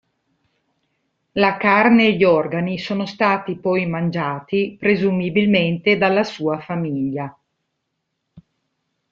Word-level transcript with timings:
La 1.33 1.57
carne 1.57 2.07
e 2.07 2.13
gli 2.15 2.23
organi 2.23 2.79
sono 2.79 3.05
stati 3.05 3.55
poi 3.55 3.81
stati 3.81 3.91
mangiati, 3.91 4.75
presumibilmente 4.79 5.95
dalla 5.95 6.23
sua 6.23 6.59
famiglia. 6.59 7.39